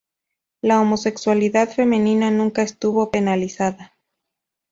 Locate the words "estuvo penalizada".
2.63-3.95